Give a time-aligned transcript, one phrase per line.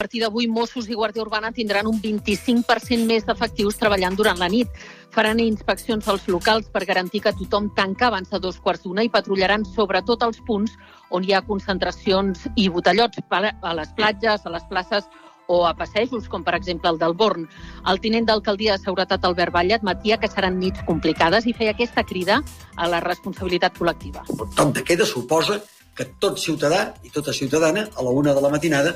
[0.00, 4.46] A partir d'avui, Mossos i Guàrdia Urbana tindran un 25% més d'efectius treballant durant la
[4.46, 4.68] nit.
[5.10, 9.10] Faran inspeccions als locals per garantir que tothom tanca abans de dos quarts d'una i
[9.10, 10.76] patrullaran sobretot els punts
[11.10, 15.08] on hi ha concentracions i botellots a les platges, a les places
[15.48, 17.48] o a passejos, com per exemple el del Born.
[17.90, 22.06] El tinent d'alcaldia de Seguretat, Albert Batlle, admetia que seran nits complicades i feia aquesta
[22.06, 22.38] crida
[22.76, 24.22] a la responsabilitat col·lectiva.
[24.54, 25.58] Tot de queda suposa
[25.98, 28.94] que tot ciutadà i tota ciutadana a la una de la matinada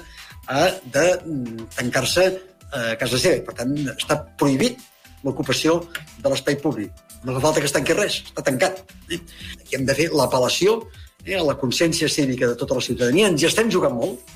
[0.48, 2.26] de mm, tancar-se
[2.72, 3.42] a casa seva.
[3.46, 4.80] Per tant, està prohibit
[5.22, 5.78] l'ocupació
[6.18, 6.92] de l'espai públic.
[7.22, 8.82] No fa falta que es tanqui res, està tancat.
[9.08, 9.20] Eh?
[9.60, 10.80] Aquí hem de fer l'apel·lació
[11.24, 13.28] eh, a la consciència cívica de tota la ciutadania.
[13.30, 14.32] Ens hi estem jugant molt,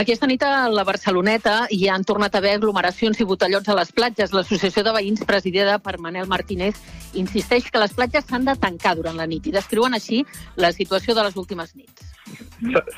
[0.00, 3.90] aquesta nit a la Barceloneta hi han tornat a haver aglomeracions i botellots a les
[3.90, 4.30] platges.
[4.30, 6.78] L'Associació de Veïns, presidida per Manel Martínez,
[7.18, 10.22] insisteix que les platges s'han de tancar durant la nit i descriuen així
[10.56, 12.09] la situació de les últimes nits.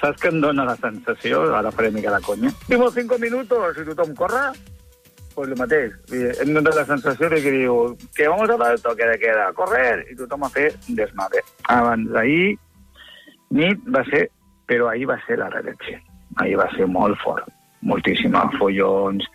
[0.01, 1.43] Saps què em dona la sensació?
[1.55, 2.53] Ara faré mica la conya.
[2.67, 4.45] Últimos cinco minutos i tothom corre,
[5.35, 5.95] pues lo mateix.
[6.13, 9.51] Hem donat la sensació de que diu que vamos a dar el toque de queda,
[9.59, 11.45] correr, i tothom a fer desmave.
[11.73, 12.57] Abans d'ahir,
[13.55, 14.27] nit va ser,
[14.67, 16.01] però ahir va ser la reelecció
[16.41, 17.49] ahir va ser molt fort,
[17.83, 19.27] moltíssims follons.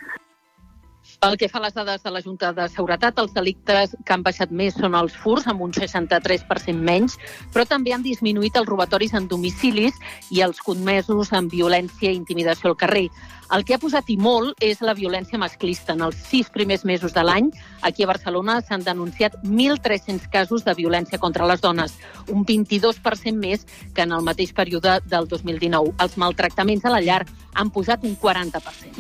[1.18, 4.22] Pel que fa a les dades de la Junta de Seguretat, els delictes que han
[4.22, 7.16] baixat més són els furs, amb un 63% menys,
[7.56, 9.98] però també han disminuït els robatoris en domicilis
[10.30, 13.08] i els comesos amb violència i intimidació al carrer.
[13.50, 15.96] El que ha posat i molt és la violència masclista.
[15.98, 17.50] En els sis primers mesos de l'any,
[17.82, 21.98] aquí a Barcelona s'han denunciat 1.300 casos de violència contra les dones,
[22.30, 23.66] un 22% més
[23.96, 25.96] que en el mateix període del 2019.
[25.98, 27.24] Els maltractaments a la llar
[27.56, 28.94] han posat un 40%.